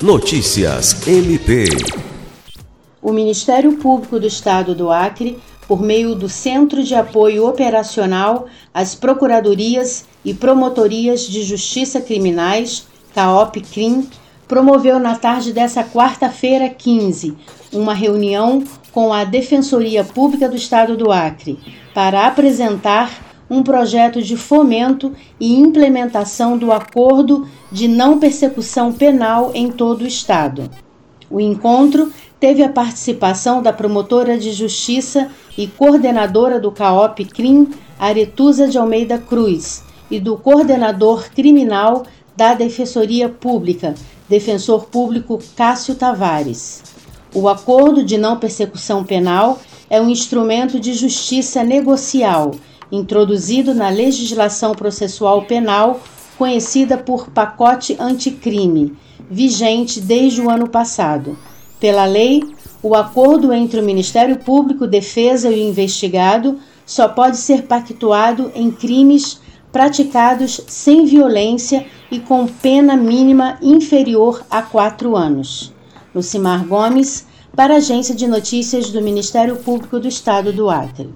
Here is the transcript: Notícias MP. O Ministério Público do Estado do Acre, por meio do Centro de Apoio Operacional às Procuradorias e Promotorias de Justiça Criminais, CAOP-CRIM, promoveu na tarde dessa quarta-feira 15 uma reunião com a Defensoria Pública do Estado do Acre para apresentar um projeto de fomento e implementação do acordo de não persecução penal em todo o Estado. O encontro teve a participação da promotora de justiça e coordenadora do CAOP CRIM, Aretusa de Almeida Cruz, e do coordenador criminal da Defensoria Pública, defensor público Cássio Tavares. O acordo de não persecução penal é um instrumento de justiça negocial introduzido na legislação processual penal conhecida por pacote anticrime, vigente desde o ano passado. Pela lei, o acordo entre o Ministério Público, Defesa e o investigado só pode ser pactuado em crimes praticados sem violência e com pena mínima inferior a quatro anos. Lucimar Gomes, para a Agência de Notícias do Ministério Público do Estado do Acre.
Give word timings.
Notícias 0.00 1.08
MP. 1.08 1.64
O 3.02 3.10
Ministério 3.10 3.78
Público 3.78 4.20
do 4.20 4.28
Estado 4.28 4.72
do 4.72 4.92
Acre, 4.92 5.36
por 5.66 5.82
meio 5.82 6.14
do 6.14 6.28
Centro 6.28 6.84
de 6.84 6.94
Apoio 6.94 7.44
Operacional 7.44 8.46
às 8.72 8.94
Procuradorias 8.94 10.04
e 10.24 10.32
Promotorias 10.32 11.22
de 11.22 11.42
Justiça 11.42 12.00
Criminais, 12.00 12.86
CAOP-CRIM, 13.12 14.08
promoveu 14.46 15.00
na 15.00 15.16
tarde 15.16 15.52
dessa 15.52 15.82
quarta-feira 15.82 16.68
15 16.68 17.36
uma 17.72 17.92
reunião 17.92 18.62
com 18.92 19.12
a 19.12 19.24
Defensoria 19.24 20.04
Pública 20.04 20.48
do 20.48 20.54
Estado 20.54 20.96
do 20.96 21.10
Acre 21.10 21.58
para 21.92 22.24
apresentar 22.24 23.27
um 23.50 23.62
projeto 23.62 24.22
de 24.22 24.36
fomento 24.36 25.12
e 25.40 25.54
implementação 25.54 26.58
do 26.58 26.70
acordo 26.70 27.48
de 27.72 27.88
não 27.88 28.18
persecução 28.18 28.92
penal 28.92 29.50
em 29.54 29.70
todo 29.70 30.02
o 30.02 30.06
Estado. 30.06 30.70
O 31.30 31.40
encontro 31.40 32.12
teve 32.40 32.62
a 32.62 32.68
participação 32.68 33.62
da 33.62 33.72
promotora 33.72 34.38
de 34.38 34.52
justiça 34.52 35.30
e 35.56 35.66
coordenadora 35.66 36.60
do 36.60 36.70
CAOP 36.70 37.24
CRIM, 37.26 37.68
Aretusa 37.98 38.68
de 38.68 38.78
Almeida 38.78 39.18
Cruz, 39.18 39.82
e 40.10 40.18
do 40.18 40.36
coordenador 40.36 41.30
criminal 41.30 42.04
da 42.36 42.54
Defensoria 42.54 43.28
Pública, 43.28 43.94
defensor 44.28 44.86
público 44.86 45.38
Cássio 45.56 45.94
Tavares. 45.94 46.82
O 47.34 47.48
acordo 47.48 48.04
de 48.04 48.16
não 48.16 48.38
persecução 48.38 49.04
penal 49.04 49.58
é 49.90 50.00
um 50.00 50.08
instrumento 50.08 50.78
de 50.78 50.94
justiça 50.94 51.62
negocial 51.62 52.52
introduzido 52.90 53.74
na 53.74 53.88
legislação 53.88 54.74
processual 54.74 55.42
penal 55.42 56.00
conhecida 56.38 56.96
por 56.96 57.30
pacote 57.30 57.96
anticrime, 57.98 58.96
vigente 59.28 60.00
desde 60.00 60.40
o 60.40 60.48
ano 60.48 60.68
passado. 60.68 61.36
Pela 61.80 62.04
lei, 62.04 62.42
o 62.82 62.94
acordo 62.94 63.52
entre 63.52 63.80
o 63.80 63.84
Ministério 63.84 64.38
Público, 64.38 64.86
Defesa 64.86 65.50
e 65.50 65.60
o 65.60 65.68
investigado 65.68 66.58
só 66.86 67.08
pode 67.08 67.36
ser 67.36 67.62
pactuado 67.62 68.50
em 68.54 68.70
crimes 68.70 69.40
praticados 69.72 70.60
sem 70.66 71.04
violência 71.04 71.86
e 72.10 72.18
com 72.18 72.46
pena 72.46 72.96
mínima 72.96 73.58
inferior 73.60 74.42
a 74.50 74.62
quatro 74.62 75.14
anos. 75.14 75.72
Lucimar 76.14 76.64
Gomes, 76.66 77.26
para 77.54 77.74
a 77.74 77.76
Agência 77.78 78.14
de 78.14 78.26
Notícias 78.26 78.90
do 78.90 79.02
Ministério 79.02 79.56
Público 79.56 79.98
do 79.98 80.08
Estado 80.08 80.52
do 80.52 80.70
Acre. 80.70 81.12